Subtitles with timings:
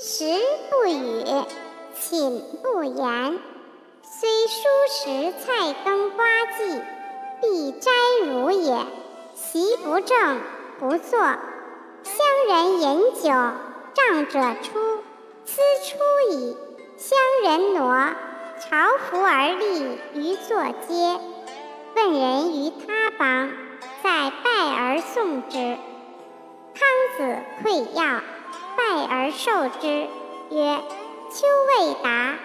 [0.00, 0.24] 食
[0.70, 1.24] 不语，
[1.98, 3.40] 寝不言。
[4.00, 6.80] 虽蔬食菜羹瓜绩，
[7.42, 7.90] 必摘
[8.24, 8.78] 如也。
[9.34, 10.40] 席不正，
[10.78, 11.18] 不坐。
[11.18, 11.36] 乡
[12.48, 13.30] 人饮酒，
[13.92, 15.02] 仗者出。
[15.44, 16.56] 斯出矣。
[16.96, 18.14] 乡人挪，
[18.60, 21.18] 朝服而立于坐阶。
[21.96, 23.50] 问人于他邦，
[24.04, 25.58] 在拜而送之。
[25.58, 28.20] 康子馈要，
[29.38, 30.08] 受之，
[30.50, 30.82] 曰
[31.30, 31.46] ：“丘
[31.86, 32.36] 未达，”